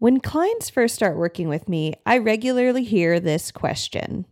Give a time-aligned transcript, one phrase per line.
[0.00, 4.24] When clients first start working with me, I regularly hear this question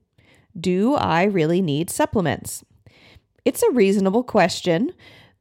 [0.59, 2.65] Do I really need supplements?
[3.45, 4.93] It's a reasonable question.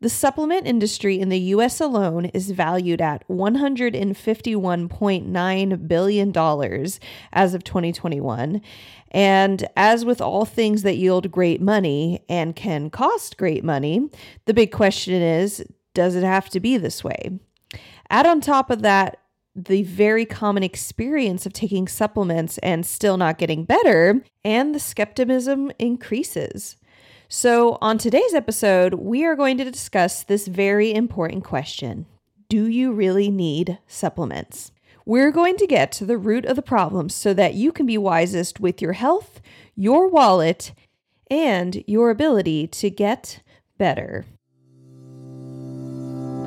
[0.02, 6.38] The supplement industry in the US alone is valued at $151.9 billion
[7.32, 8.62] as of 2021.
[9.12, 14.10] And as with all things that yield great money and can cost great money,
[14.44, 15.64] the big question is
[15.94, 17.40] does it have to be this way?
[18.10, 19.22] Add on top of that,
[19.58, 25.72] the very common experience of taking supplements and still not getting better, and the skepticism
[25.80, 26.78] increases.
[27.28, 32.06] So, on today's episode, we are going to discuss this very important question
[32.48, 34.72] Do you really need supplements?
[35.06, 37.98] We're going to get to the root of the problem so that you can be
[37.98, 39.42] wisest with your health,
[39.76, 40.74] your wallet,
[41.32, 43.42] and your ability to get
[43.78, 44.26] better.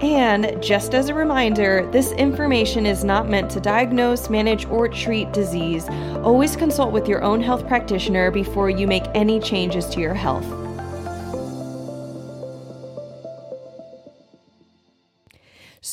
[0.00, 5.32] And just as a reminder, this information is not meant to diagnose, manage, or treat
[5.32, 5.88] disease.
[6.22, 10.46] Always consult with your own health practitioner before you make any changes to your health.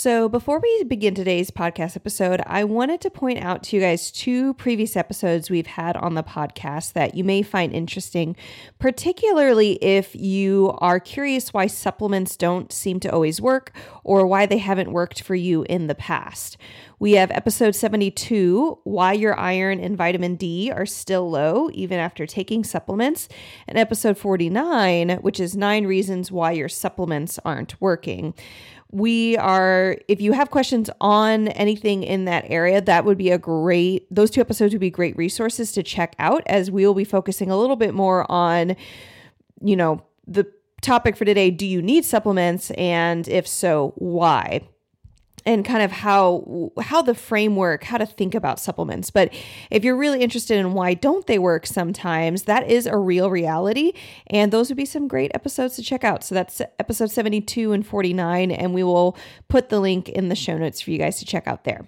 [0.06, 4.12] So, before we begin today's podcast episode, I wanted to point out to you guys
[4.12, 8.36] two previous episodes we've had on the podcast that you may find interesting,
[8.78, 14.60] particularly if you are curious why supplements don't seem to always work or why they
[14.60, 16.56] haven't worked for you in the past.
[17.00, 22.28] We have episode 72 Why Your Iron and Vitamin D Are Still Low Even After
[22.28, 23.28] Taking Supplements,
[23.68, 28.36] and episode 49, which is Nine Reasons Why Your Supplements Aren't Working
[28.92, 33.38] we are if you have questions on anything in that area that would be a
[33.38, 37.04] great those two episodes would be great resources to check out as we will be
[37.04, 38.76] focusing a little bit more on
[39.62, 40.46] you know the
[40.86, 42.72] topic for today do you need supplements?
[42.72, 44.62] And if so why
[45.46, 49.10] and kind of how how the framework how to think about supplements.
[49.10, 49.34] But
[49.70, 53.94] if you're really interested in why don't they work sometimes that is a real reality.
[54.28, 56.24] And those would be some great episodes to check out.
[56.24, 59.18] So that's episode 72 and 49 and we will
[59.48, 61.88] put the link in the show notes for you guys to check out there.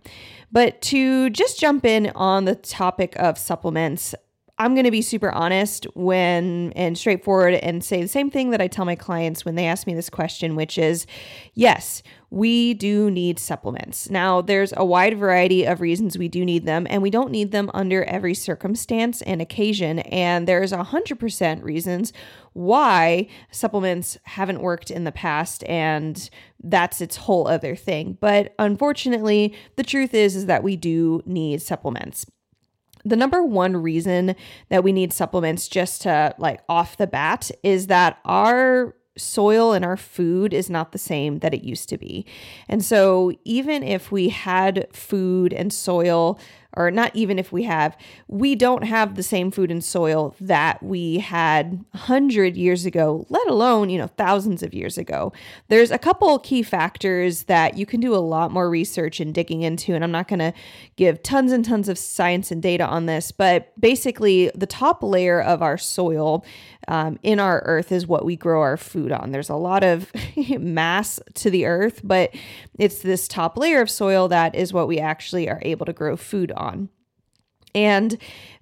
[0.51, 4.15] But to just jump in on the topic of supplements
[4.59, 8.61] I'm going to be super honest when and straightforward and say the same thing that
[8.61, 11.05] I tell my clients when they ask me this question, which is
[11.53, 12.01] yes,
[12.31, 14.09] we do need supplements.
[14.09, 17.51] Now, there's a wide variety of reasons we do need them, and we don't need
[17.51, 19.99] them under every circumstance and occasion.
[19.99, 22.11] And there's 100% reasons
[22.53, 26.29] why supplements haven't worked in the past, and
[26.63, 28.17] that's its whole other thing.
[28.19, 32.25] But unfortunately, the truth is, is that we do need supplements
[33.07, 34.35] the number one reason
[34.69, 39.83] that we need supplements just to like off the bat is that our soil and
[39.83, 42.25] our food is not the same that it used to be.
[42.67, 46.39] And so even if we had food and soil
[46.77, 50.81] or not even if we have, we don't have the same food and soil that
[50.83, 55.33] we had 100 years ago, let alone, you know, thousands of years ago.
[55.69, 59.63] There's a couple key factors that you can do a lot more research and digging
[59.63, 60.53] into, and I'm not going to
[60.95, 65.41] give tons and tons of science and data on this, but basically, the top layer
[65.41, 66.45] of our soil
[66.87, 69.31] um, in our earth is what we grow our food on.
[69.31, 70.11] There's a lot of
[70.59, 72.33] mass to the earth, but
[72.77, 76.15] it's this top layer of soil that is what we actually are able to grow
[76.15, 76.89] food on.
[77.75, 78.17] And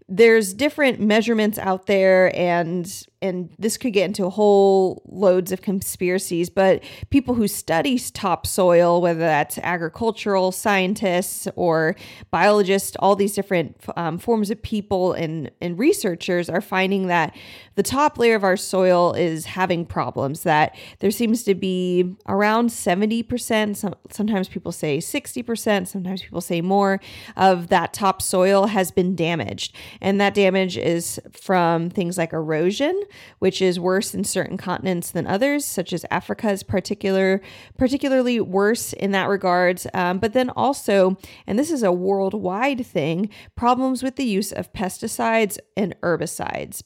[0.08, 2.86] there's different measurements out there and
[3.26, 9.20] and this could get into whole loads of conspiracies but people who study topsoil whether
[9.20, 11.96] that's agricultural scientists or
[12.32, 17.36] biologists all these different um, forms of people and and researchers are finding that
[17.76, 22.70] the top layer of our soil is having problems that there seems to be around
[22.70, 27.00] 70% some, sometimes people say 60% sometimes people say more
[27.36, 29.76] of that topsoil has been damaged.
[30.02, 33.02] And that damage is from things like erosion,
[33.40, 37.42] which is worse in certain continents than others, such as Africa is particular,
[37.78, 39.88] particularly worse in that regards.
[39.94, 41.18] Um, but then also,
[41.48, 46.82] and this is a worldwide thing, problems with the use of pesticides and herbicides.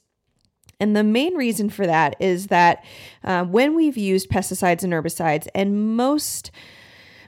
[0.79, 2.83] And the main reason for that is that
[3.23, 6.51] uh, when we've used pesticides and herbicides, and most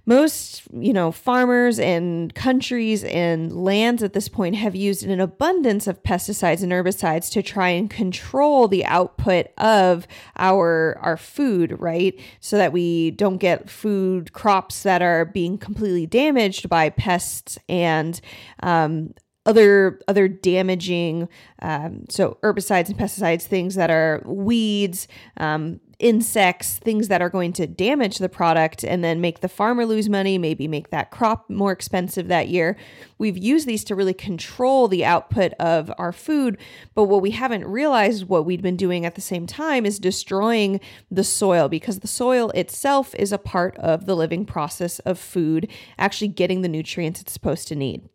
[0.05, 5.87] most, you know, farmers and countries and lands at this point have used an abundance
[5.87, 10.07] of pesticides and herbicides to try and control the output of
[10.37, 12.19] our our food, right?
[12.39, 18.19] So that we don't get food crops that are being completely damaged by pests and
[18.63, 19.13] um,
[19.45, 21.27] other other damaging
[21.61, 25.07] um, so herbicides and pesticides things that are weeds
[25.37, 29.85] um, insects, things that are going to damage the product and then make the farmer
[29.85, 32.75] lose money, maybe make that crop more expensive that year.
[33.17, 36.57] We've used these to really control the output of our food.
[36.95, 40.81] But what we haven't realized, what we'd been doing at the same time, is destroying
[41.09, 45.67] the soil because the soil itself is a part of the living process of food,
[45.97, 48.09] actually getting the nutrients it's supposed to need.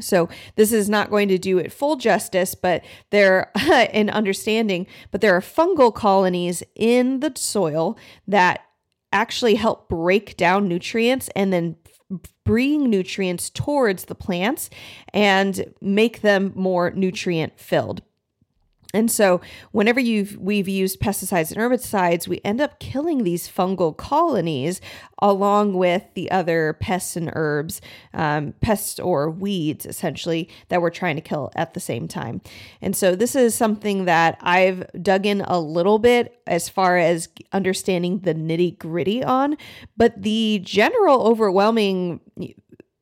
[0.00, 3.50] So this is not going to do it full justice, but there
[3.92, 7.96] in understanding, but there are fungal colonies in the soil
[8.26, 8.64] that
[9.12, 11.76] actually help break down nutrients and then
[12.44, 14.70] bring nutrients towards the plants
[15.12, 18.02] and make them more nutrient filled.
[18.94, 19.40] And so,
[19.70, 24.82] whenever you've we've used pesticides and herbicides, we end up killing these fungal colonies
[25.20, 27.80] along with the other pests and herbs,
[28.12, 32.42] um, pests or weeds, essentially that we're trying to kill at the same time.
[32.82, 37.30] And so, this is something that I've dug in a little bit as far as
[37.52, 39.56] understanding the nitty gritty on,
[39.96, 42.20] but the general overwhelming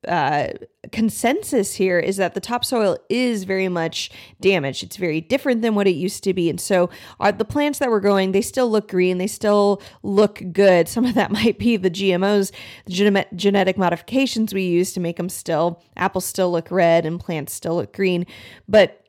[0.08, 0.49] uh,
[0.93, 4.11] consensus here is that the topsoil is very much
[4.41, 4.82] damaged.
[4.82, 6.49] It's very different than what it used to be.
[6.49, 6.88] And so
[7.19, 10.88] are the plants that we're growing, they still look green, they still look good.
[10.88, 12.52] Some of that might be the GMOs,
[12.87, 17.52] the genetic modifications we use to make them still, apples still look red and plants
[17.52, 18.26] still look green.
[18.69, 19.00] But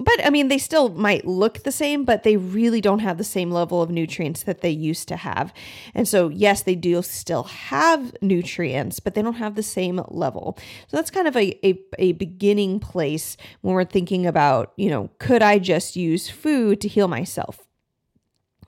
[0.00, 3.24] but I mean, they still might look the same, but they really don't have the
[3.24, 5.52] same level of nutrients that they used to have.
[5.94, 10.58] And so, yes, they do still have nutrients, but they don't have the same level.
[10.88, 15.10] So that's kind of a, a, a beginning place when we're thinking about, you know,
[15.18, 17.64] could I just use food to heal myself?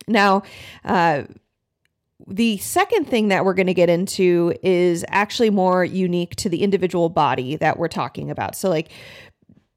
[0.06, 0.42] Now,
[0.84, 1.24] uh,
[2.26, 6.62] the second thing that we're going to get into is actually more unique to the
[6.62, 8.56] individual body that we're talking about.
[8.56, 8.90] So, like,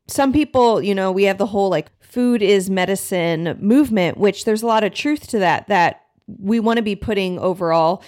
[0.10, 4.64] some people, you know, we have the whole like food is medicine movement, which there's
[4.64, 8.04] a lot of truth to that, that we want to be putting overall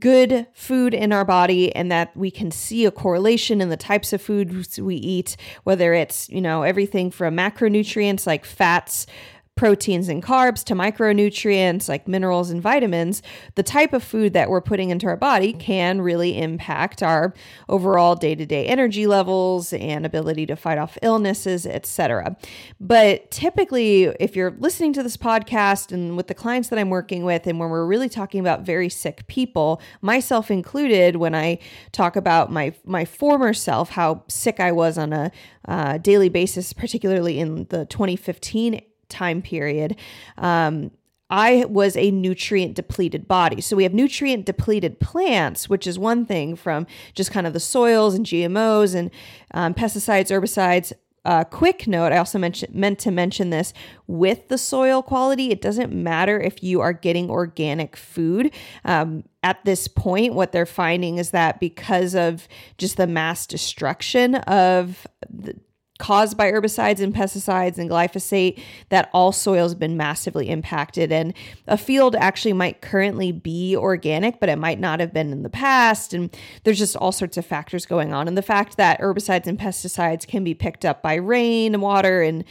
[0.00, 4.12] good food in our body and that we can see a correlation in the types
[4.12, 9.06] of foods we eat, whether it's, you know, everything from macronutrients like fats,
[9.56, 13.22] proteins and carbs to micronutrients like minerals and vitamins,
[13.54, 17.32] the type of food that we're putting into our body can really impact our
[17.66, 22.36] overall day-to-day energy levels and ability to fight off illnesses, etc.
[22.78, 27.24] But typically, if you're listening to this podcast and with the clients that I'm working
[27.24, 31.60] with and when we're really talking about very sick people, myself included, when I
[31.92, 35.32] talk about my my former self, how sick I was on a
[35.66, 39.96] uh, daily basis, particularly in the 2015 time period,
[40.38, 40.90] um,
[41.28, 43.60] I was a nutrient depleted body.
[43.60, 47.60] So we have nutrient depleted plants, which is one thing from just kind of the
[47.60, 49.10] soils and GMOs and
[49.52, 50.92] um, pesticides, herbicides.
[51.24, 53.72] Uh, quick note I also mentioned, meant to mention this
[54.06, 55.50] with the soil quality.
[55.50, 58.52] It doesn't matter if you are getting organic food.
[58.84, 62.46] Um, at this point, what they're finding is that because of
[62.78, 65.58] just the mass destruction of the,
[65.98, 68.60] caused by herbicides and pesticides and glyphosate
[68.90, 71.10] that all soils have been massively impacted.
[71.10, 71.32] And
[71.66, 75.50] a field actually might currently be organic but it might not have been in the
[75.50, 76.12] past.
[76.12, 76.34] And
[76.64, 78.28] there's just all sorts of factors going on.
[78.28, 82.22] And the fact that herbicides and pesticides can be picked up by rain and water
[82.22, 82.44] and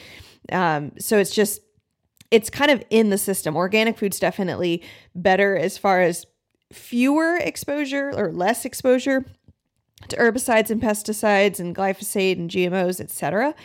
[0.52, 1.62] um, so it's just
[2.32, 3.56] it's kind of in the system.
[3.56, 4.84] Organic food's definitely
[5.14, 6.25] better as far as
[6.74, 9.25] fewer exposure or less exposure
[10.10, 13.56] to herbicides and pesticides and glyphosate and GMOs, etc.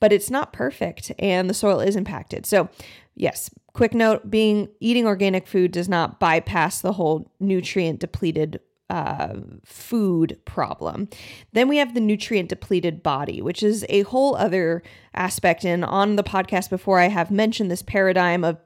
[0.00, 2.46] But it's not perfect and the soil is impacted.
[2.46, 2.68] So,
[3.14, 9.34] yes, quick note being eating organic food does not bypass the whole nutrient depleted uh,
[9.64, 11.08] food problem.
[11.52, 14.82] Then we have the nutrient depleted body, which is a whole other
[15.14, 15.64] aspect.
[15.64, 18.58] And on the podcast before, I have mentioned this paradigm of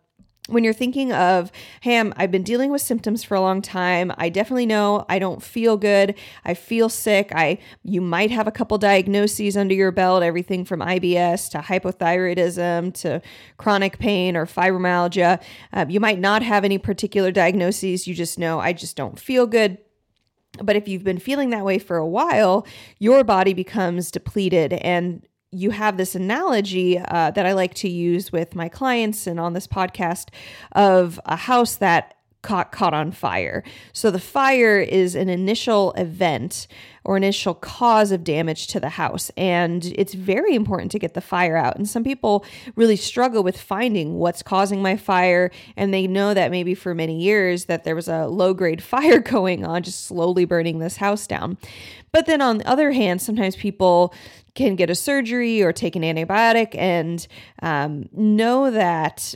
[0.49, 4.13] when you're thinking of, hey, i have been dealing with symptoms for a long time.
[4.19, 6.17] I definitely know I don't feel good.
[6.45, 7.31] I feel sick.
[7.33, 12.93] I you might have a couple diagnoses under your belt, everything from IBS to hypothyroidism
[13.03, 13.23] to
[13.57, 15.41] chronic pain or fibromyalgia.
[15.73, 18.09] Uh, you might not have any particular diagnoses.
[18.09, 19.79] You just know I just don't feel good.
[20.61, 22.67] But if you've been feeling that way for a while,
[22.99, 28.33] your body becomes depleted and you have this analogy uh, that I like to use
[28.33, 30.31] with my clients and on this podcast
[30.73, 33.63] of a house that caught caught on fire.
[33.93, 36.67] So the fire is an initial event
[37.05, 41.21] or initial cause of damage to the house and it's very important to get the
[41.21, 41.77] fire out.
[41.77, 42.45] And some people
[42.77, 47.21] really struggle with finding what's causing my fire and they know that maybe for many
[47.21, 51.27] years that there was a low grade fire going on just slowly burning this house
[51.27, 51.59] down.
[52.13, 54.15] But then on the other hand, sometimes people
[54.55, 57.27] can get a surgery or take an antibiotic and
[57.63, 59.35] um, know that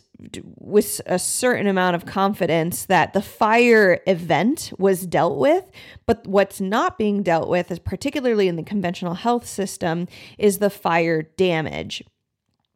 [0.59, 5.71] with a certain amount of confidence that the fire event was dealt with.
[6.05, 10.09] But what's not being dealt with, is particularly in the conventional health system,
[10.39, 12.03] is the fire damage.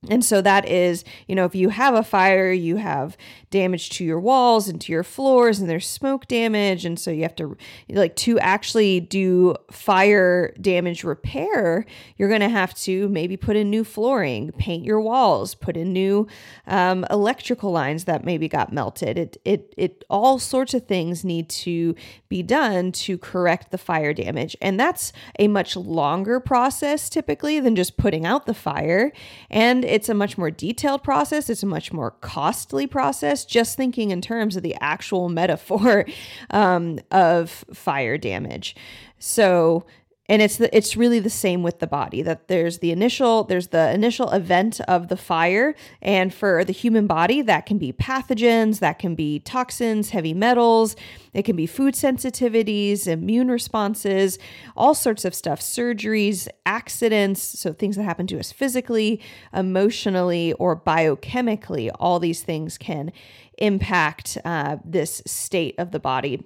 [0.09, 3.19] And so that is, you know, if you have a fire, you have
[3.51, 6.87] damage to your walls and to your floors, and there's smoke damage.
[6.87, 7.55] And so you have to,
[7.91, 11.85] like, to actually do fire damage repair,
[12.17, 15.93] you're going to have to maybe put in new flooring, paint your walls, put in
[15.93, 16.27] new
[16.67, 19.19] um, electrical lines that maybe got melted.
[19.19, 21.95] It, it, it, all sorts of things need to
[22.31, 24.57] be done to correct the fire damage.
[24.63, 29.13] And that's a much longer process typically than just putting out the fire.
[29.51, 31.51] And it's a much more detailed process.
[31.51, 36.07] It's a much more costly process, just thinking in terms of the actual metaphor
[36.51, 38.77] um, of fire damage.
[39.19, 39.85] So,
[40.31, 43.69] and it's the, it's really the same with the body that there's the initial there's
[43.69, 45.75] the initial event of the fire.
[46.01, 50.95] And for the human body that can be pathogens that can be toxins heavy metals
[51.33, 54.39] it can be food sensitivities immune responses
[54.77, 59.21] all sorts of stuff surgeries accidents so things that happen to us physically
[59.53, 63.11] emotionally or biochemically all these things can
[63.59, 66.45] impact uh, this state of the body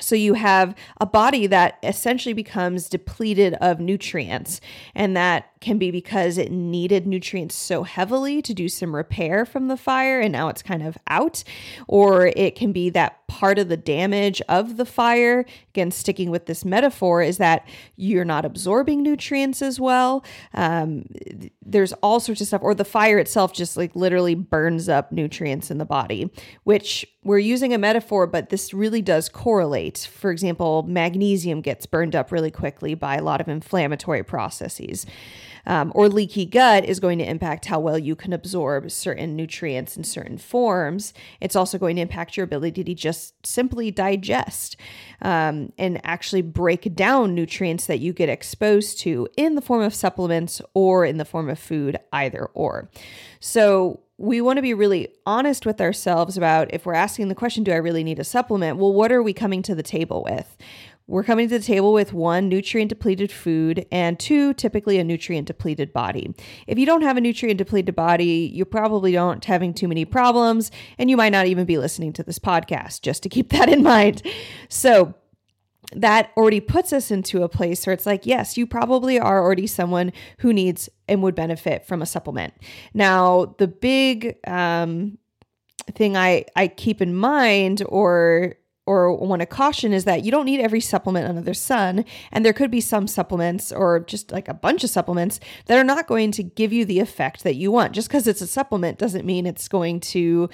[0.00, 4.60] so you have a body that essentially becomes depleted of nutrients,
[4.94, 9.68] and that can be because it needed nutrients so heavily to do some repair from
[9.68, 11.42] the fire and now it's kind of out.
[11.88, 16.46] Or it can be that part of the damage of the fire, again, sticking with
[16.46, 20.24] this metaphor, is that you're not absorbing nutrients as well.
[20.54, 21.06] Um,
[21.62, 25.70] there's all sorts of stuff, or the fire itself just like literally burns up nutrients
[25.70, 26.30] in the body,
[26.64, 30.08] which we're using a metaphor, but this really does correlate.
[30.12, 35.06] For example, magnesium gets burned up really quickly by a lot of inflammatory processes
[35.66, 39.96] um, or leaky gut is going to impact how well you can absorb certain nutrients
[39.96, 41.12] in certain forms.
[41.40, 44.76] It's also going to impact your ability to just simply digest
[45.22, 49.94] um, and actually break down nutrients that you get exposed to in the form of
[49.94, 52.88] supplements or in the form of food, either or.
[53.40, 57.64] So, we want to be really honest with ourselves about if we're asking the question,
[57.64, 58.78] do I really need a supplement?
[58.78, 60.56] Well, what are we coming to the table with?
[61.08, 65.46] We're coming to the table with one, nutrient depleted food, and two, typically a nutrient
[65.46, 66.34] depleted body.
[66.66, 70.72] If you don't have a nutrient depleted body, you probably don't having too many problems,
[70.98, 73.84] and you might not even be listening to this podcast, just to keep that in
[73.84, 74.22] mind.
[74.68, 75.14] So,
[75.92, 79.68] that already puts us into a place where it's like, yes, you probably are already
[79.68, 82.54] someone who needs and would benefit from a supplement.
[82.92, 85.18] Now, the big um,
[85.92, 90.46] thing I I keep in mind, or or want to caution is that you don't
[90.46, 92.04] need every supplement under the sun.
[92.30, 95.84] And there could be some supplements or just like a bunch of supplements that are
[95.84, 97.92] not going to give you the effect that you want.
[97.92, 100.48] Just because it's a supplement doesn't mean it's going to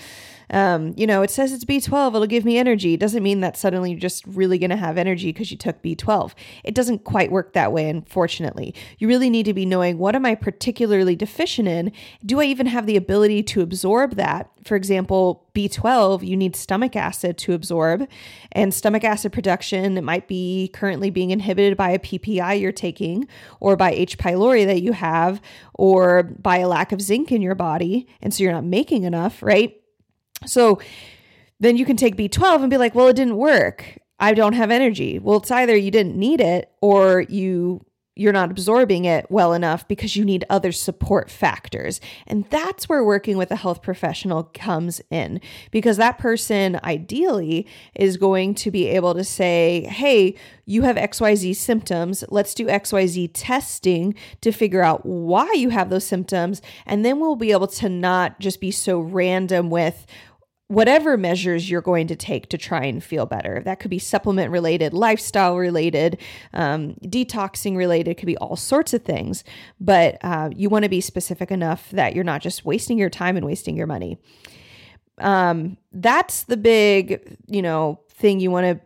[0.52, 2.94] um, you know, it says it's B12, it'll give me energy.
[2.94, 5.82] It doesn't mean that suddenly you're just really going to have energy because you took
[5.82, 6.34] B12.
[6.62, 8.74] It doesn't quite work that way, unfortunately.
[8.98, 11.90] You really need to be knowing what am I particularly deficient in?
[12.24, 14.50] Do I even have the ability to absorb that?
[14.62, 18.06] For example, B12, you need stomach acid to absorb,
[18.52, 23.26] and stomach acid production it might be currently being inhibited by a PPI you're taking,
[23.60, 24.18] or by H.
[24.18, 25.40] pylori that you have,
[25.74, 29.42] or by a lack of zinc in your body, and so you're not making enough,
[29.42, 29.80] right?
[30.46, 30.80] So
[31.60, 33.98] then you can take B12 and be like, well, it didn't work.
[34.18, 35.18] I don't have energy.
[35.18, 37.84] Well, it's either you didn't need it or you
[38.14, 42.00] you're not absorbing it well enough because you need other support factors.
[42.26, 45.40] And that's where working with a health professional comes in
[45.70, 50.34] because that person ideally is going to be able to say, hey,
[50.66, 52.22] you have XYZ symptoms.
[52.28, 56.60] Let's do XYZ testing to figure out why you have those symptoms.
[56.84, 60.06] And then we'll be able to not just be so random with,
[60.72, 63.60] whatever measures you're going to take to try and feel better.
[63.62, 66.18] That could be supplement related, lifestyle related,
[66.54, 69.44] um, detoxing related, could be all sorts of things.
[69.78, 73.36] But uh, you want to be specific enough that you're not just wasting your time
[73.36, 74.18] and wasting your money.
[75.18, 78.80] Um, that's the big, you know, thing you want to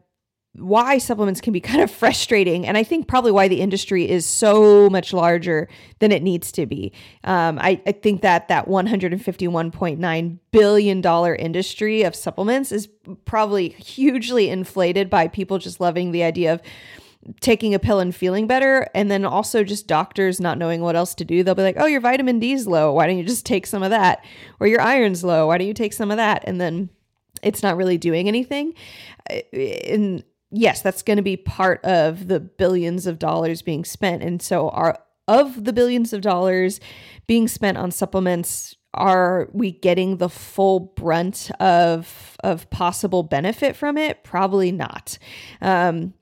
[0.58, 4.26] why supplements can be kind of frustrating, and I think probably why the industry is
[4.26, 6.92] so much larger than it needs to be.
[7.24, 12.88] Um, I, I think that that 151.9 billion dollar industry of supplements is
[13.24, 16.62] probably hugely inflated by people just loving the idea of
[17.40, 21.14] taking a pill and feeling better and then also just doctors not knowing what else
[21.14, 21.42] to do.
[21.42, 22.92] They'll be like oh your vitamin d's low.
[22.92, 24.24] Why don't you just take some of that?
[24.60, 25.48] Or your iron's low.
[25.48, 26.44] Why don't you take some of that?
[26.46, 26.88] And then
[27.42, 28.74] it's not really doing anything.
[29.52, 34.22] And yes, that's going to be part of the billions of dollars being spent.
[34.22, 34.98] And so, are
[35.28, 36.80] of the billions of dollars
[37.26, 43.98] being spent on supplements, are we getting the full brunt of of possible benefit from
[43.98, 44.24] it?
[44.24, 45.18] Probably not.
[45.60, 46.14] Um,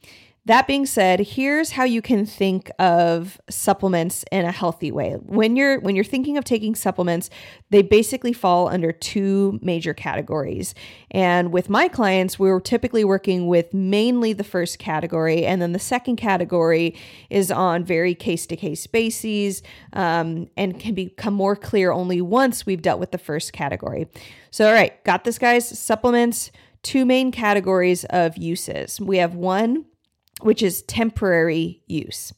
[0.47, 5.13] that being said, here's how you can think of supplements in a healthy way.
[5.13, 7.31] When you're when you're thinking of taking supplements,
[7.71, 10.75] they basically fall under two major categories.
[11.11, 15.79] And with my clients, we're typically working with mainly the first category, and then the
[15.79, 16.95] second category
[17.31, 19.63] is on very case to case bases
[19.95, 24.09] um, and can become more clear only once we've dealt with the first category.
[24.51, 25.67] So, all right, got this, guys.
[25.79, 26.53] Supplements.
[26.83, 29.01] Two main categories of uses.
[29.01, 29.87] We have one
[30.43, 32.33] which is temporary use.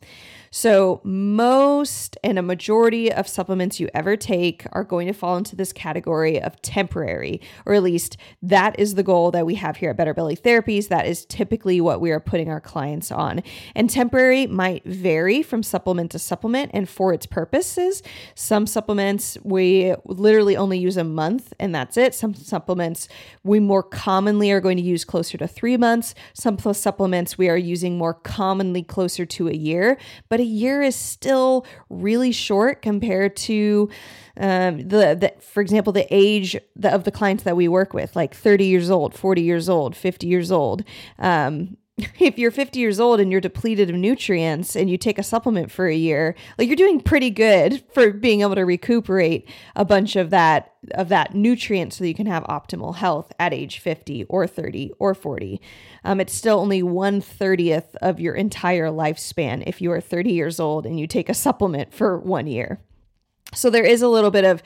[0.58, 5.54] So, most and a majority of supplements you ever take are going to fall into
[5.54, 9.90] this category of temporary, or at least that is the goal that we have here
[9.90, 10.88] at Better Belly Therapies.
[10.88, 13.42] That is typically what we are putting our clients on.
[13.74, 18.02] And temporary might vary from supplement to supplement and for its purposes.
[18.34, 22.14] Some supplements we literally only use a month and that's it.
[22.14, 23.10] Some supplements
[23.44, 26.14] we more commonly are going to use closer to three months.
[26.32, 29.98] Some supplements we are using more commonly closer to a year.
[30.30, 33.90] But year is still really short compared to
[34.38, 38.34] um, the, the, for example, the age of the clients that we work with, like
[38.34, 40.84] 30 years old, 40 years old, 50 years old.
[41.18, 41.76] Um,
[42.20, 45.70] if you're 50 years old and you're depleted of nutrients and you take a supplement
[45.70, 50.14] for a year, like you're doing pretty good for being able to recuperate a bunch
[50.14, 54.24] of that of that nutrient so that you can have optimal health at age 50
[54.24, 55.60] or 30 or 40.
[56.04, 60.60] Um, it's still only one thirtieth of your entire lifespan if you are 30 years
[60.60, 62.78] old and you take a supplement for one year.
[63.54, 64.62] So there is a little bit of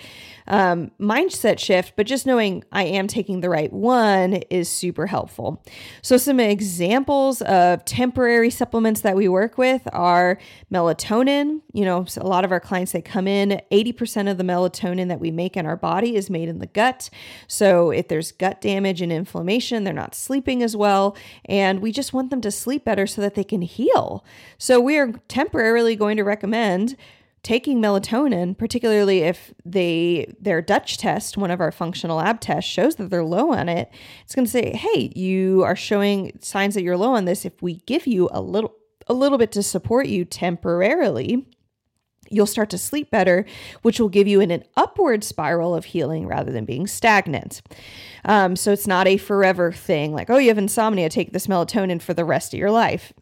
[0.50, 5.62] um, mindset shift, but just knowing I am taking the right one is super helpful.
[6.02, 10.38] So, some examples of temporary supplements that we work with are
[10.72, 11.60] melatonin.
[11.72, 15.20] You know, a lot of our clients they come in, 80% of the melatonin that
[15.20, 17.10] we make in our body is made in the gut.
[17.46, 21.16] So, if there's gut damage and inflammation, they're not sleeping as well.
[21.44, 24.24] And we just want them to sleep better so that they can heal.
[24.58, 26.96] So, we are temporarily going to recommend
[27.42, 32.96] taking melatonin, particularly if they their Dutch test, one of our functional lab tests, shows
[32.96, 33.90] that they're low on it,
[34.24, 37.44] it's going to say, "Hey, you are showing signs that you're low on this.
[37.44, 38.74] If we give you a little
[39.06, 41.46] a little bit to support you temporarily."
[42.32, 43.44] You'll start to sleep better,
[43.82, 47.60] which will give you an upward spiral of healing rather than being stagnant.
[48.24, 52.00] Um, so it's not a forever thing like, oh, you have insomnia, take this melatonin
[52.00, 53.12] for the rest of your life.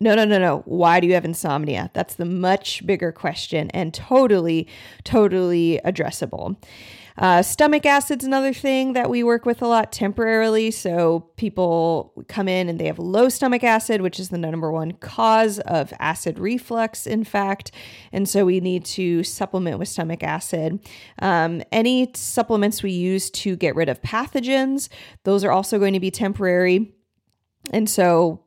[0.00, 0.62] No, no, no, no.
[0.64, 1.90] Why do you have insomnia?
[1.94, 4.68] That's the much bigger question and totally,
[5.04, 6.56] totally addressable.
[7.18, 10.70] Uh, stomach acid's another thing that we work with a lot temporarily.
[10.70, 14.92] So people come in and they have low stomach acid, which is the number one
[14.92, 17.70] cause of acid reflux, in fact.
[18.12, 20.80] And so we need to supplement with stomach acid.
[21.20, 24.88] Um, any supplements we use to get rid of pathogens,
[25.24, 26.94] those are also going to be temporary.
[27.72, 28.42] And so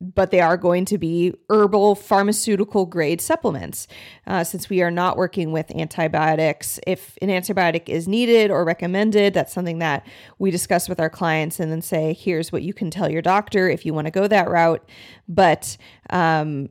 [0.00, 3.86] but they are going to be herbal pharmaceutical grade supplements.
[4.26, 9.34] Uh, since we are not working with antibiotics, if an antibiotic is needed or recommended,
[9.34, 10.06] that's something that
[10.38, 13.68] we discuss with our clients and then say, here's what you can tell your doctor
[13.68, 14.86] if you want to go that route.
[15.28, 15.76] But
[16.10, 16.68] um,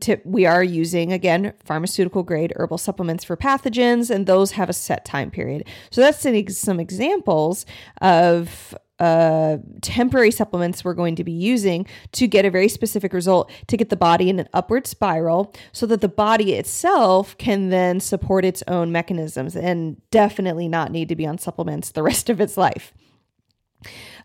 [0.00, 4.72] to, we are using again pharmaceutical grade herbal supplements for pathogens and those have a
[4.72, 6.20] set time period so that's
[6.58, 7.64] some examples
[8.00, 13.50] of uh, temporary supplements we're going to be using to get a very specific result
[13.66, 18.00] to get the body in an upward spiral so that the body itself can then
[18.00, 22.40] support its own mechanisms and definitely not need to be on supplements the rest of
[22.40, 22.94] its life.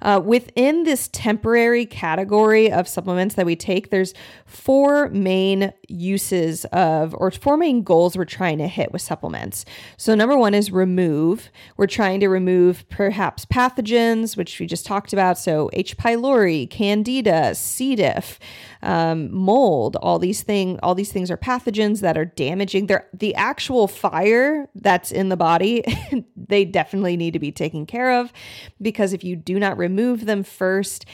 [0.02, 4.14] Uh, within this temporary category of supplements that we take, there's
[4.46, 9.64] four main uses of, or four main goals we're trying to hit with supplements.
[9.98, 11.50] So, number one is remove.
[11.78, 15.38] We're trying to remove perhaps pathogens, which we just talked about.
[15.38, 15.98] So, H.
[15.98, 17.96] pylori, Candida, C.
[17.96, 18.40] diff,
[18.82, 19.98] um, mold.
[19.98, 22.88] All these things, all these things are pathogens that are damaging.
[22.88, 25.84] They're the actual fire that's in the body.
[26.36, 28.34] they definitely need to be taken care of
[28.82, 31.06] because if you do not remove remove them first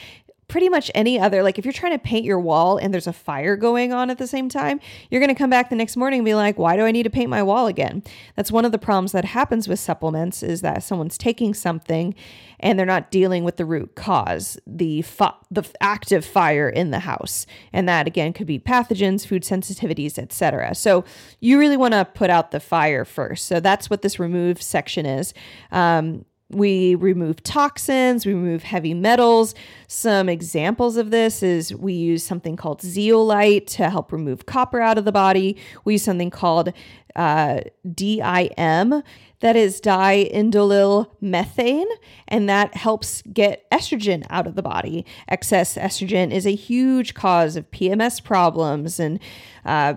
[0.48, 3.12] pretty much any other like if you're trying to paint your wall and there's a
[3.12, 6.20] fire going on at the same time you're going to come back the next morning
[6.20, 8.02] and be like why do i need to paint my wall again?
[8.34, 12.14] That's one of the problems that happens with supplements is that someone's taking something
[12.60, 15.04] and they're not dealing with the root cause the
[15.50, 17.46] the active fire in the house.
[17.72, 21.04] And that again could be pathogens food sensitivities etc so
[21.40, 23.44] you really want to put out the fire first.
[23.44, 25.34] So that's what this remove section is.
[25.70, 29.54] Um, we remove toxins, we remove heavy metals.
[29.86, 34.96] Some examples of this is we use something called zeolite to help remove copper out
[34.96, 35.56] of the body.
[35.84, 36.72] We use something called
[37.18, 37.60] uh,
[37.94, 39.02] DIM,
[39.40, 41.88] that is diindolyl methane,
[42.28, 45.04] and that helps get estrogen out of the body.
[45.28, 49.18] Excess estrogen is a huge cause of PMS problems and
[49.64, 49.94] uh,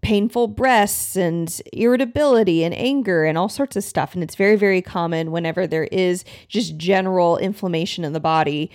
[0.00, 4.14] painful breasts and irritability and anger and all sorts of stuff.
[4.14, 8.70] And it's very, very common whenever there is just general inflammation in the body,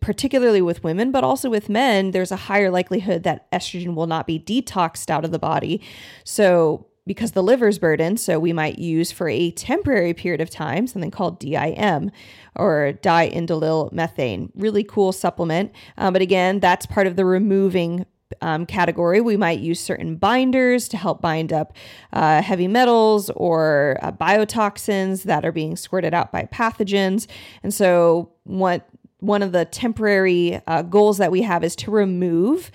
[0.00, 2.10] particularly with women, but also with men.
[2.10, 5.82] There's a higher likelihood that estrogen will not be detoxed out of the body.
[6.24, 10.86] So, because the liver's burdened, so we might use for a temporary period of time
[10.86, 12.10] something called DIM
[12.56, 14.50] or diindolyl methane.
[14.54, 15.72] Really cool supplement.
[15.98, 18.06] Um, but again, that's part of the removing
[18.40, 21.72] um, category, we might use certain binders to help bind up
[22.12, 27.26] uh, heavy metals or uh, biotoxins that are being squirted out by pathogens.
[27.62, 28.88] And so, what
[29.18, 32.70] one of the temporary uh, goals that we have is to remove.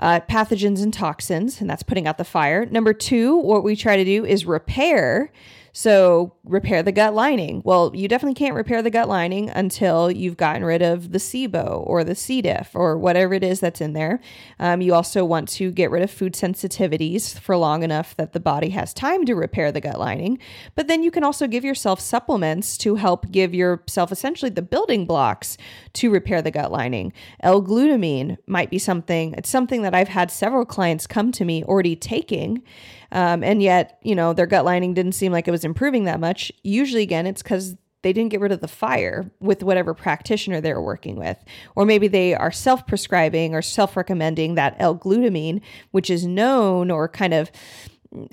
[0.00, 2.64] Uh, pathogens and toxins, and that's putting out the fire.
[2.66, 5.32] Number two, what we try to do is repair
[5.78, 7.62] so, repair the gut lining.
[7.64, 11.86] Well, you definitely can't repair the gut lining until you've gotten rid of the SIBO
[11.86, 12.42] or the C.
[12.42, 14.18] diff or whatever it is that's in there.
[14.58, 18.40] Um, you also want to get rid of food sensitivities for long enough that the
[18.40, 20.40] body has time to repair the gut lining.
[20.74, 25.06] But then you can also give yourself supplements to help give yourself essentially the building
[25.06, 25.56] blocks
[25.92, 27.12] to repair the gut lining.
[27.38, 31.62] L glutamine might be something, it's something that I've had several clients come to me
[31.62, 32.64] already taking.
[33.10, 36.20] Um, and yet, you know, their gut lining didn't seem like it was improving that
[36.20, 36.52] much.
[36.62, 40.72] Usually, again, it's because they didn't get rid of the fire with whatever practitioner they
[40.72, 41.36] were working with.
[41.74, 46.90] Or maybe they are self prescribing or self recommending that L glutamine, which is known
[46.90, 47.50] or kind of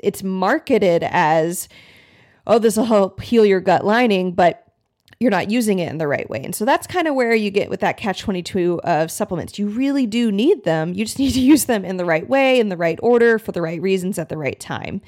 [0.02, 1.68] it's marketed as,
[2.48, 4.65] oh, this will help heal your gut lining, but
[5.20, 6.42] you're not using it in the right way.
[6.44, 9.58] And so that's kind of where you get with that catch 22 of supplements.
[9.58, 10.94] You really do need them.
[10.94, 13.52] You just need to use them in the right way, in the right order, for
[13.52, 15.02] the right reasons at the right time.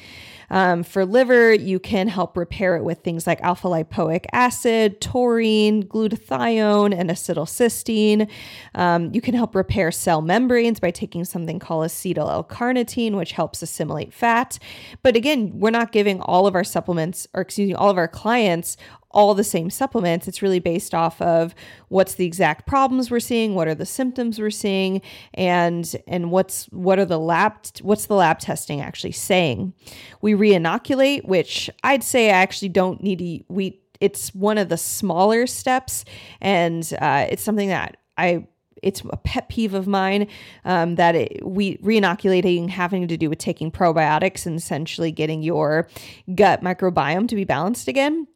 [0.50, 5.84] Um, for liver, you can help repair it with things like alpha lipoic acid, taurine,
[5.84, 8.30] glutathione, and acetylcysteine.
[8.74, 13.62] Um, you can help repair cell membranes by taking something called acetyl L-carnitine, which helps
[13.62, 14.58] assimilate fat.
[15.04, 18.08] But again, we're not giving all of our supplements, or excuse me, all of our
[18.08, 18.78] clients
[19.18, 20.28] all the same supplements.
[20.28, 21.56] It's really based off of
[21.88, 25.02] what's the exact problems we're seeing, what are the symptoms we're seeing,
[25.34, 29.74] and and what's what are the lab what's the lab testing actually saying.
[30.22, 34.78] We reinoculate, which I'd say I actually don't need to we it's one of the
[34.78, 36.06] smaller steps
[36.40, 38.46] and uh, it's something that I
[38.84, 40.28] it's a pet peeve of mine
[40.64, 45.88] um, that it, we reinoculating having to do with taking probiotics and essentially getting your
[46.36, 48.28] gut microbiome to be balanced again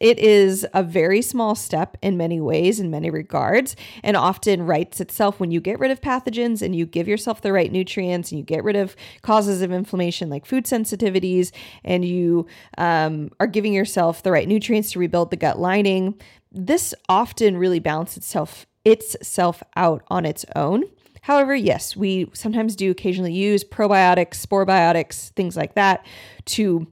[0.00, 5.00] it is a very small step in many ways, in many regards, and often writes
[5.00, 8.38] itself when you get rid of pathogens and you give yourself the right nutrients and
[8.38, 11.52] you get rid of causes of inflammation like food sensitivities
[11.84, 12.46] and you
[12.78, 16.14] um, are giving yourself the right nutrients to rebuild the gut lining.
[16.52, 20.84] This often really balances itself itself out on its own.
[21.22, 26.06] However, yes, we sometimes do occasionally use probiotics, sporebiotics, things like that
[26.44, 26.86] to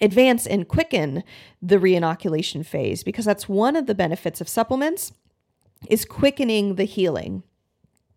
[0.00, 1.22] advance and quicken
[1.62, 5.12] the reinoculation phase because that's one of the benefits of supplements
[5.88, 7.42] is quickening the healing.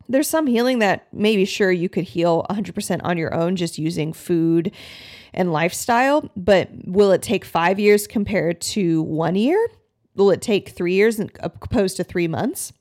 [0.10, 4.14] There's some healing that maybe sure you could heal 100% on your own just using
[4.14, 4.72] food
[5.34, 9.68] and lifestyle, but will it take 5 years compared to 1 year?
[10.18, 12.74] will it take three years opposed to three months?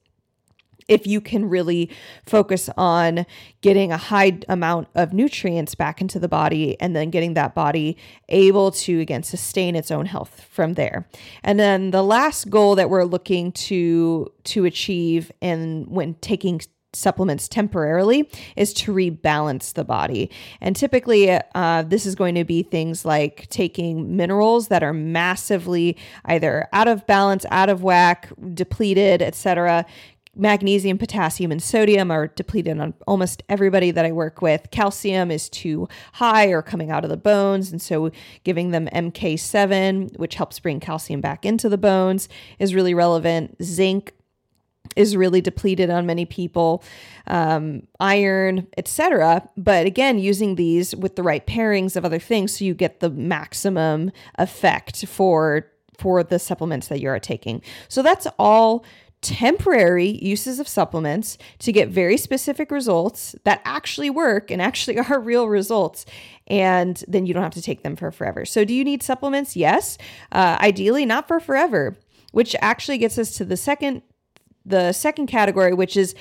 [0.88, 1.90] If you can really
[2.24, 3.26] focus on
[3.60, 7.96] getting a high amount of nutrients back into the body and then getting that body
[8.28, 11.08] able to again sustain its own health from there
[11.42, 16.60] and then the last goal that we're looking to to achieve and when taking
[16.96, 20.30] supplements temporarily is to rebalance the body.
[20.60, 25.96] And typically, uh, this is going to be things like taking minerals that are massively
[26.24, 29.84] either out of balance, out of whack, depleted, etc.
[30.36, 34.70] Magnesium, potassium, and sodium are depleted on almost everybody that I work with.
[34.70, 37.70] Calcium is too high or coming out of the bones.
[37.72, 38.10] And so
[38.44, 43.56] giving them MK7, which helps bring calcium back into the bones, is really relevant.
[43.62, 44.12] Zinc,
[44.94, 46.82] is really depleted on many people,
[47.26, 49.48] um, iron, etc.
[49.56, 53.10] But again, using these with the right pairings of other things, so you get the
[53.10, 57.62] maximum effect for for the supplements that you're taking.
[57.88, 58.84] So that's all
[59.26, 65.20] temporary uses of supplements to get very specific results that actually work and actually are
[65.20, 66.06] real results.
[66.46, 68.44] And then you don't have to take them for forever.
[68.44, 69.56] So, do you need supplements?
[69.56, 69.98] Yes.
[70.30, 71.96] Uh, ideally, not for forever,
[72.32, 74.02] which actually gets us to the second
[74.64, 76.14] the second category, which is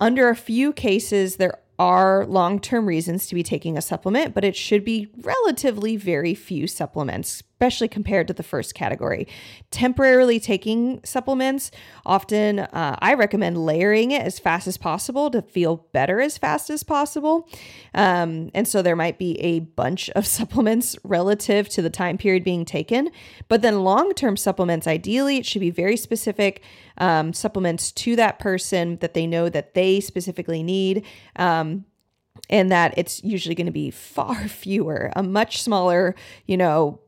[0.00, 4.44] under a few cases, there are long term reasons to be taking a supplement, but
[4.44, 9.26] it should be relatively very few supplements especially compared to the first category.
[9.72, 11.72] Temporarily taking supplements,
[12.06, 16.70] often uh, I recommend layering it as fast as possible to feel better as fast
[16.70, 17.48] as possible.
[17.94, 22.44] Um, and so there might be a bunch of supplements relative to the time period
[22.44, 23.10] being taken.
[23.48, 26.62] But then long term supplements, ideally, it should be very specific
[26.98, 31.04] um, supplements to that person that they know that they specifically need.
[31.36, 31.84] Um,
[32.50, 36.14] and that it's usually going to be far fewer, a much smaller,
[36.46, 37.00] you know,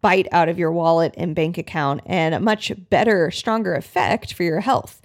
[0.00, 4.42] bite out of your wallet and bank account and a much better, stronger effect for
[4.42, 5.00] your health.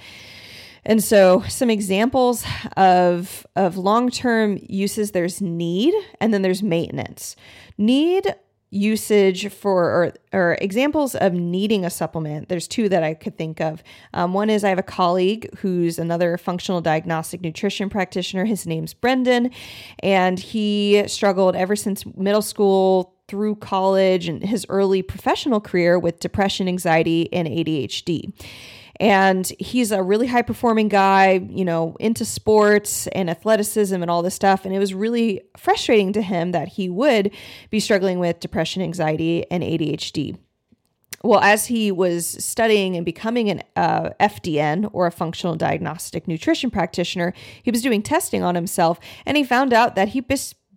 [0.86, 7.36] And so, some examples of, of long term uses there's need and then there's maintenance.
[7.78, 8.36] Need
[8.74, 12.50] usage for or, or, examples of needing a supplement.
[12.50, 13.84] There's two that i could think of.
[14.14, 18.46] Um, one is i have a colleague who's another functional diagnostic nutrition practitioner.
[18.46, 19.52] His name's brendan
[20.00, 26.20] and he struggled ever since middle school through college and his early professional career with
[26.20, 28.34] depression, anxiety, and ADHD.
[29.00, 34.22] And he's a really high performing guy, you know, into sports and athleticism and all
[34.22, 34.66] this stuff.
[34.66, 37.32] And it was really frustrating to him that he would
[37.72, 40.38] be struggling with depression, anxiety, and ADHD
[41.24, 46.70] well, as he was studying and becoming an uh, FDN or a functional diagnostic nutrition
[46.70, 50.22] practitioner, he was doing testing on himself and he found out that he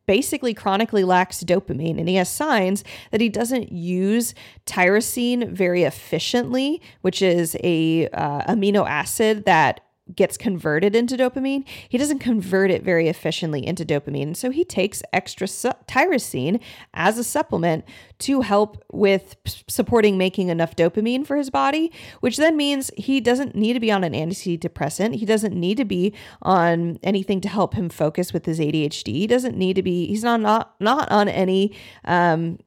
[0.06, 4.34] basically chronically lacks dopamine and he has signs that he doesn't use
[4.66, 9.80] tyrosine very efficiently which is a uh, amino acid that
[10.14, 14.36] gets converted into dopamine, he doesn't convert it very efficiently into dopamine.
[14.36, 16.60] So he takes extra su- tyrosine
[16.94, 17.84] as a supplement
[18.20, 23.20] to help with p- supporting making enough dopamine for his body, which then means he
[23.20, 25.16] doesn't need to be on an antidepressant.
[25.16, 29.08] He doesn't need to be on anything to help him focus with his ADHD.
[29.08, 32.58] He doesn't need to be, he's not, not, not on any um,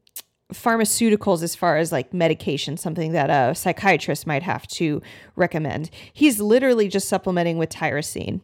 [0.54, 5.02] pharmaceuticals as far as like medication, something that a psychiatrist might have to
[5.36, 5.90] recommend.
[6.12, 8.42] He's literally just supplementing with tyrosine.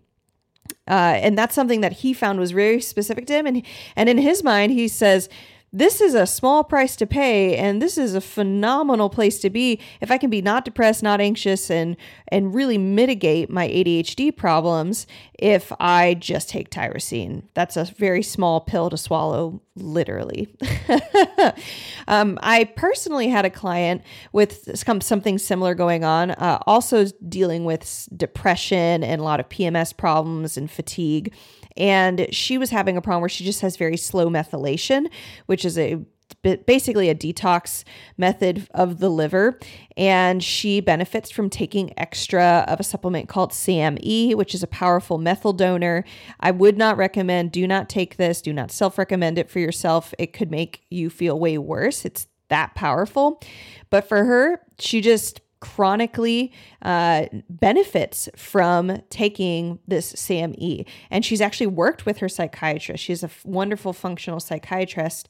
[0.88, 3.46] Uh, and that's something that he found was very specific to him.
[3.46, 3.64] And,
[3.96, 5.30] and in his mind, he says,
[5.76, 9.80] this is a small price to pay and this is a phenomenal place to be.
[10.00, 11.98] If i can be not depressed not anxious and
[12.30, 15.06] and really mitigate my adhd problems
[15.38, 17.44] if i just take tyrosine.
[17.54, 20.48] That's a very small pill to swallow literally.
[22.08, 28.08] Um, i personally had a client with something similar going on uh, also dealing with
[28.16, 31.34] depression and a lot of pms problems and fatigue
[31.78, 35.08] and she was having a problem where she just has very slow methylation,
[35.46, 36.04] which is a
[36.66, 37.84] basically a detox
[38.18, 39.60] method of the liver.
[39.98, 45.18] And she benefits from taking extra of a supplement called SAMe which is a powerful
[45.18, 46.04] methyl donor.
[46.40, 48.42] I would not recommend do not take this.
[48.42, 50.14] Do not self recommend it for yourself.
[50.18, 52.06] It could make you feel way worse.
[52.06, 53.42] It's that powerful.
[53.90, 55.42] But for her she just
[55.74, 56.52] chronically
[56.84, 60.86] uh, benefits from taking this SAMe.
[61.10, 63.04] And she's actually worked with her psychiatrist.
[63.04, 65.28] She's a f- wonderful functional psychiatrist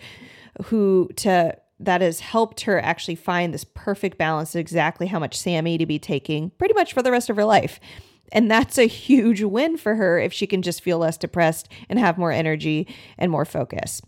[0.66, 5.38] who to that has helped her actually find this perfect balance of exactly how much
[5.38, 7.80] SAMe to be taking pretty much for the rest of her life.
[8.32, 12.00] And that's a huge win for her if she can just feel less depressed and
[12.00, 14.02] have more energy and more focus.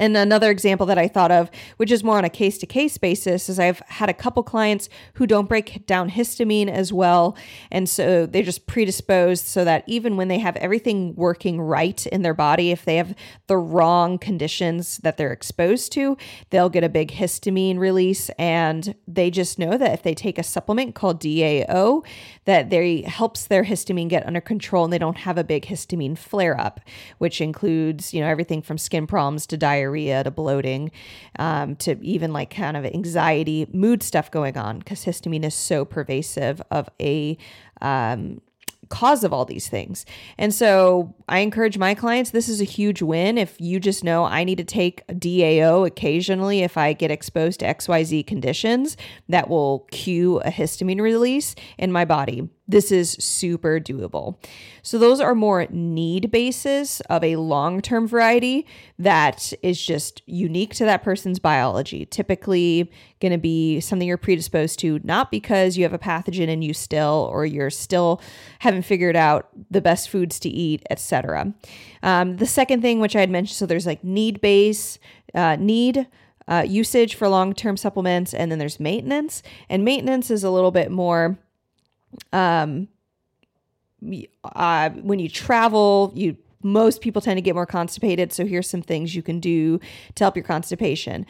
[0.00, 2.96] And another example that I thought of, which is more on a case to case
[2.96, 7.36] basis, is I've had a couple clients who don't break down histamine as well.
[7.70, 12.22] And so they're just predisposed so that even when they have everything working right in
[12.22, 13.14] their body, if they have
[13.46, 16.16] the wrong conditions that they're exposed to,
[16.48, 18.30] they'll get a big histamine release.
[18.38, 22.02] And they just know that if they take a supplement called DAO,
[22.46, 26.16] that they helps their histamine get under control and they don't have a big histamine
[26.16, 26.80] flare up,
[27.18, 30.90] which includes, you know, everything from skin problems to diarrhea diarrhea to bloating
[31.38, 35.84] um, to even like kind of anxiety, mood stuff going on because histamine is so
[35.84, 37.36] pervasive of a
[37.80, 38.40] um,
[38.88, 40.04] cause of all these things.
[40.36, 44.24] And so I encourage my clients this is a huge win if you just know
[44.24, 48.96] I need to take DAO occasionally if I get exposed to XYZ conditions
[49.28, 54.36] that will cue a histamine release in my body this is super doable.
[54.82, 58.66] So, those are more need basis of a long term variety
[58.98, 62.06] that is just unique to that person's biology.
[62.06, 66.62] Typically, going to be something you're predisposed to, not because you have a pathogen in
[66.62, 68.20] you still, or you're still
[68.60, 71.52] haven't figured out the best foods to eat, etc.
[72.02, 74.98] Um, the second thing, which I had mentioned, so there's like need base,
[75.34, 76.06] uh, need.
[76.48, 79.40] Uh, usage for long term supplements, and then there's maintenance.
[79.68, 81.38] And maintenance is a little bit more
[82.32, 82.88] um,
[84.44, 88.32] uh, when you travel, you most people tend to get more constipated.
[88.32, 89.78] So here's some things you can do
[90.14, 91.24] to help your constipation.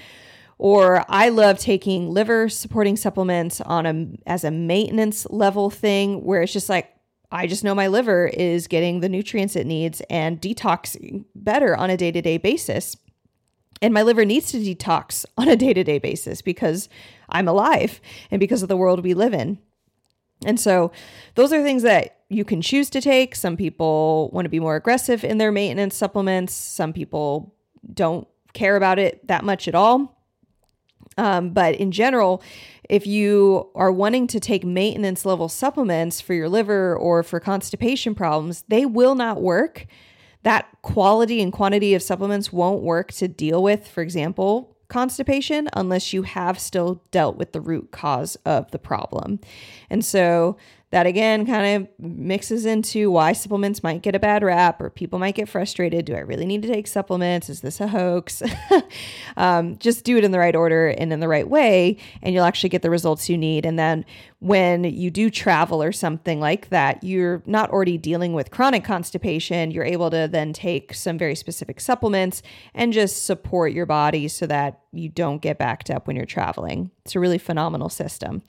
[0.59, 6.43] Or I love taking liver supporting supplements on a as a maintenance level thing where
[6.43, 6.95] it's just like
[7.33, 11.89] I just know my liver is getting the nutrients it needs and detoxing better on
[11.89, 12.97] a day-to-day basis.
[13.81, 16.89] And my liver needs to detox on a day-to-day basis because
[17.29, 19.59] I'm alive and because of the world we live in.
[20.45, 20.91] And so
[21.35, 23.35] those are things that you can choose to take.
[23.35, 26.55] Some people want to be more aggressive in their maintenance supplements.
[26.55, 27.55] Some people
[27.93, 30.17] don't care about it that much at all.
[31.19, 32.43] Um, but in general,
[32.89, 38.15] if you are wanting to take maintenance level supplements for your liver or for constipation
[38.15, 39.87] problems, they will not work.
[40.43, 46.13] That quality and quantity of supplements won't work to deal with, for example, constipation unless
[46.13, 49.41] you have still dealt with the root cause of the problem.
[49.89, 50.57] And so
[50.91, 55.21] that again kind of mixes into why supplements might get a bad rap or people
[55.21, 56.05] might get frustrated.
[56.05, 57.49] Do I really need to take supplements?
[57.49, 58.43] Is this a hoax?
[59.37, 62.45] um, just do it in the right order and in the right way, and you'll
[62.45, 63.65] actually get the results you need.
[63.65, 64.05] And then
[64.41, 69.71] when you do travel or something like that, you're not already dealing with chronic constipation.
[69.71, 72.43] You're able to then take some very specific supplements
[72.75, 76.91] and just support your body so that you don't get backed up when you're traveling.
[77.11, 78.41] It's a really phenomenal system.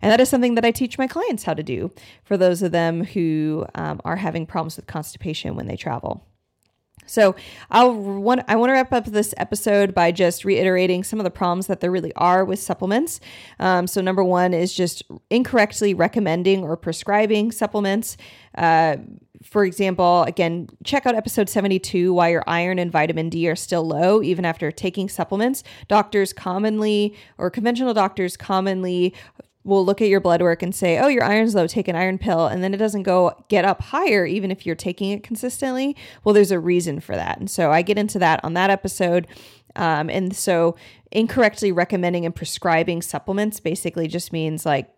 [0.00, 1.92] And that is something that I teach my clients how to do
[2.24, 6.24] for those of them who um, are having problems with constipation when they travel.
[7.06, 7.34] So
[7.70, 11.30] I'll want I want to wrap up this episode by just reiterating some of the
[11.30, 13.20] problems that there really are with supplements.
[13.58, 18.16] Um, so number one is just incorrectly recommending or prescribing supplements.
[18.56, 18.96] Uh,
[19.42, 23.86] for example, again, check out episode 72 why your iron and vitamin D are still
[23.86, 25.62] low even after taking supplements.
[25.88, 29.14] Doctors commonly, or conventional doctors commonly,
[29.66, 32.18] will look at your blood work and say, oh, your iron's low, take an iron
[32.18, 32.46] pill.
[32.46, 35.96] And then it doesn't go get up higher, even if you're taking it consistently.
[36.22, 37.38] Well, there's a reason for that.
[37.38, 39.26] And so I get into that on that episode.
[39.74, 40.76] Um, and so
[41.10, 44.88] incorrectly recommending and prescribing supplements basically just means like,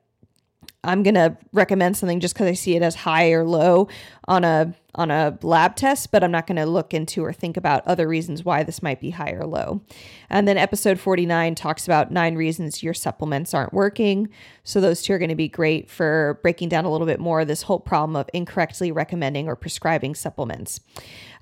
[0.85, 3.89] I'm going to recommend something just because I see it as high or low
[4.29, 7.57] on a on a lab test, but I'm not going to look into or think
[7.57, 9.83] about other reasons why this might be high or low.
[10.31, 14.29] And then episode 49 talks about nine reasons your supplements aren't working.
[14.65, 17.45] So those two are going to be great for breaking down a little bit more
[17.45, 20.81] this whole problem of incorrectly recommending or prescribing supplements.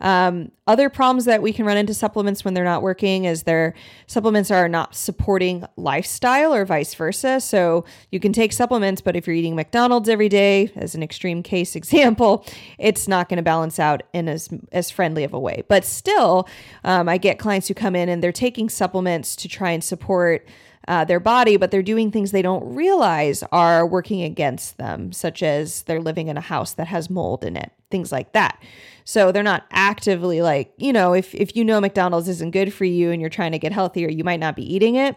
[0.01, 3.75] Um, other problems that we can run into supplements when they're not working is their
[4.07, 7.41] supplements are not supporting lifestyle or vice versa.
[7.41, 11.43] So you can take supplements, but if you're eating McDonald's every day, as an extreme
[11.43, 12.45] case example,
[12.79, 15.63] it's not going to balance out in as as friendly of a way.
[15.69, 16.49] But still,
[16.85, 20.47] um, I get clients who come in and they're taking supplements to try and support.
[20.89, 25.43] Uh, their body, but they're doing things they don't realize are working against them, such
[25.43, 28.63] as they're living in a house that has mold in it, things like that.
[29.05, 32.85] So they're not actively like, you know, if if you know McDonald's isn't good for
[32.85, 35.17] you and you're trying to get healthier, you might not be eating it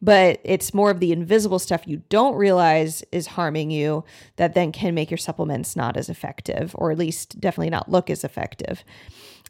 [0.00, 4.04] but it's more of the invisible stuff you don't realize is harming you
[4.36, 8.08] that then can make your supplements not as effective, or at least definitely not look
[8.08, 8.84] as effective.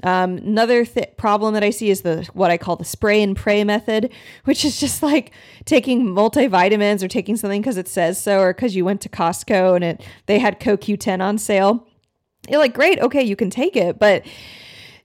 [0.04, 3.36] Um, another th- problem that I see is the what I call the spray and
[3.36, 4.12] pray method,
[4.44, 5.32] which is just like
[5.64, 9.74] taking multivitamins or taking something because it says so, or because you went to Costco
[9.74, 11.86] and it they had CoQ10 on sale.
[12.48, 14.24] You're like, great, okay, you can take it, but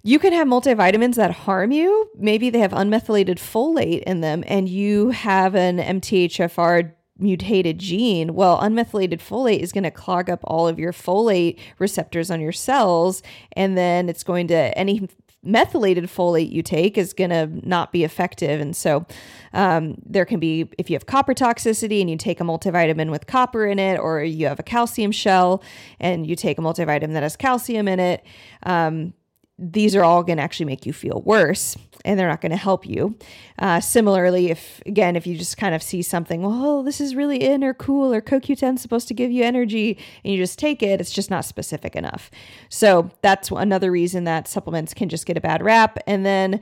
[0.04, 2.10] you can have multivitamins that harm you.
[2.18, 8.34] Maybe they have unmethylated folate in them and you have an MTHFR mutated gene.
[8.34, 12.52] Well, unmethylated folate is going to clog up all of your folate receptors on your
[12.52, 13.24] cells
[13.54, 15.08] and then it's going to any
[15.42, 18.62] methylated folate you take is going to not be effective.
[18.62, 19.06] And so
[19.54, 23.28] um, there can be, if you have copper toxicity and you take a multivitamin with
[23.28, 25.62] copper in it, or you have a calcium shell
[26.00, 28.26] and you take a multivitamin that has calcium in it,
[28.64, 29.14] um,
[29.60, 32.58] these are all going to actually make you feel worse and they're not going to
[32.58, 33.16] help you.
[33.60, 37.38] Uh, similarly, if again, if you just kind of see something, well, this is really
[37.38, 40.82] in or cool or CoQ10 is supposed to give you energy and you just take
[40.82, 42.32] it, it's just not specific enough.
[42.70, 46.00] So that's another reason that supplements can just get a bad rap.
[46.08, 46.60] And then,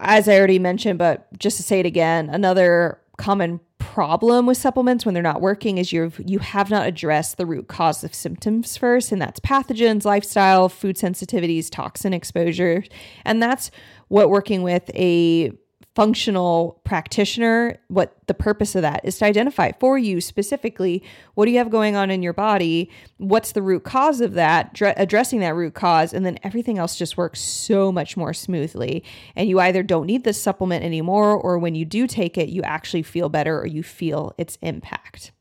[0.00, 3.60] as I already mentioned, but just to say it again, another common
[3.92, 7.68] problem with supplements when they're not working is you've you have not addressed the root
[7.68, 12.82] cause of symptoms first and that's pathogens, lifestyle, food sensitivities, toxin exposure.
[13.24, 13.70] And that's
[14.08, 15.52] what working with a
[15.94, 21.02] functional practitioner, what the purpose of that is to identify for you specifically
[21.34, 24.74] what do you have going on in your body, what's the root cause of that,
[24.74, 29.04] dr- addressing that root cause, and then everything else just works so much more smoothly.
[29.36, 32.62] And you either don't need this supplement anymore, or when you do take it, you
[32.62, 35.32] actually feel better or you feel its impact.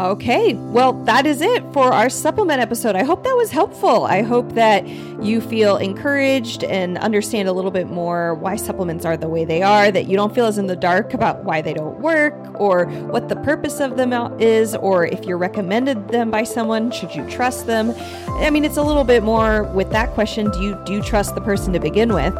[0.00, 2.96] Okay, well, that is it for our supplement episode.
[2.96, 4.06] I hope that was helpful.
[4.06, 9.16] I hope that you feel encouraged and understand a little bit more why supplements are
[9.16, 11.72] the way they are, that you don't feel as in the dark about why they
[11.72, 16.42] don't work or what the purpose of them is, or if you're recommended them by
[16.42, 17.94] someone, should you trust them?
[18.40, 21.36] I mean, it's a little bit more with that question do you, do you trust
[21.36, 22.34] the person to begin with?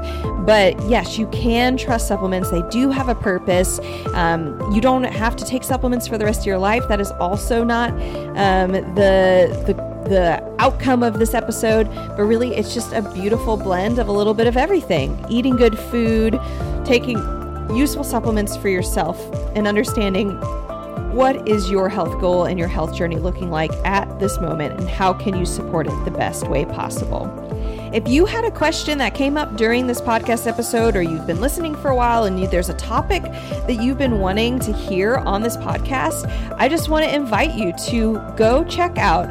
[0.45, 3.79] But yes, you can trust supplements, they do have a purpose.
[4.13, 6.87] Um, you don't have to take supplements for the rest of your life.
[6.89, 7.90] That is also also not
[8.38, 13.99] um, the the the outcome of this episode, but really it's just a beautiful blend
[13.99, 15.22] of a little bit of everything.
[15.28, 16.40] Eating good food,
[16.84, 17.18] taking
[17.74, 19.18] useful supplements for yourself,
[19.55, 20.30] and understanding
[21.14, 24.88] what is your health goal and your health journey looking like at this moment, and
[24.88, 27.26] how can you support it the best way possible.
[27.95, 31.40] If you had a question that came up during this podcast episode, or you've been
[31.40, 35.18] listening for a while and you, there's a topic that you've been wanting to hear
[35.18, 36.28] on this podcast,
[36.59, 39.28] I just want to invite you to go check out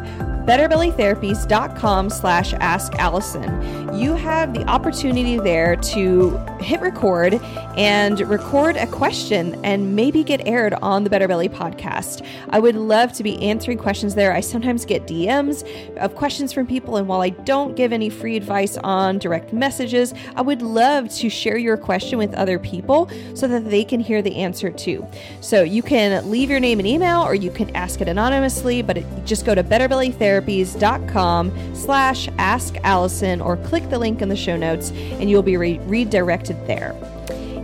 [0.47, 3.82] betterbellytherapies.com slash ask Allison.
[3.93, 7.35] You have the opportunity there to hit record
[7.77, 12.25] and record a question and maybe get aired on the Better Belly podcast.
[12.49, 14.33] I would love to be answering questions there.
[14.33, 15.63] I sometimes get DMs
[15.97, 20.15] of questions from people, and while I don't give any free advice on direct messages,
[20.35, 24.23] I would love to share your question with other people so that they can hear
[24.23, 25.07] the answer too.
[25.41, 28.97] So you can leave your name and email or you can ask it anonymously, but
[28.97, 34.57] it, just go to betterbellytherapies.com slash ask Allison or click the link in the show
[34.57, 36.95] notes and you'll be re- redirected there.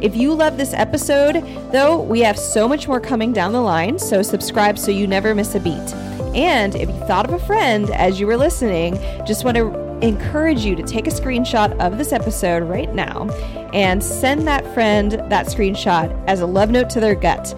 [0.02, 4.00] If you love this episode, though, we have so much more coming down the line,
[4.00, 5.94] so subscribe so you never miss a beat.
[6.36, 8.96] And if you thought of a friend as you were listening,
[9.26, 13.30] just want to encourage you to take a screenshot of this episode right now
[13.74, 17.54] and send that friend that screenshot as a love note to their gut.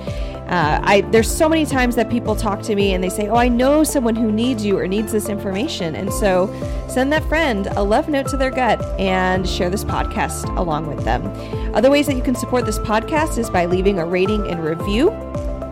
[0.52, 3.38] Uh, I there's so many times that people talk to me and they say, "Oh,
[3.38, 6.54] I know someone who needs you or needs this information," and so
[6.89, 11.06] send that friend a love note to their gut and share this podcast along with
[11.06, 11.26] them.
[11.74, 15.12] Other ways that you can support this podcast is by leaving a rating and review.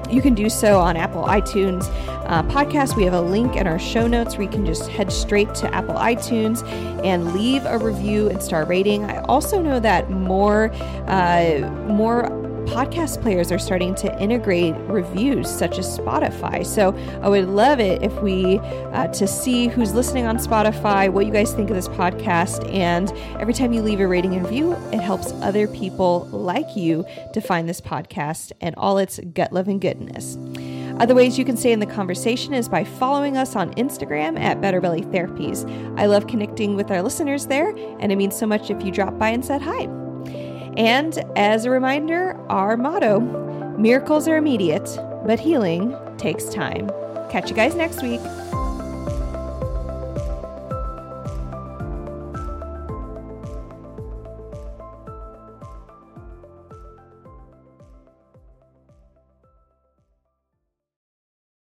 [0.10, 1.86] You can do so on Apple iTunes
[2.28, 2.96] uh, podcast.
[2.96, 5.76] We have a link in our show notes where you can just head straight to
[5.76, 6.66] Apple iTunes
[7.04, 9.04] and leave a review and star rating.
[9.04, 10.72] I also know that more
[11.08, 16.66] uh, more podcast players are starting to integrate reviews such as Spotify.
[16.66, 21.26] So I would love it if we uh, to see who's listening on Spotify, what
[21.26, 24.74] you guys think of this podcast, and every time you leave a rating and review,
[24.94, 29.68] it helps other people like you to find this podcast and all its gut love
[29.68, 30.38] and goodness.
[31.00, 34.62] Other ways you can stay in the conversation is by following us on Instagram at
[34.62, 35.66] Better Belly Therapies.
[35.98, 39.18] I love connecting with our listeners there, and it means so much if you drop
[39.18, 39.88] by and said hi.
[40.78, 43.20] And as a reminder, our motto
[43.78, 44.90] miracles are immediate,
[45.26, 46.90] but healing takes time.
[47.30, 48.22] Catch you guys next week.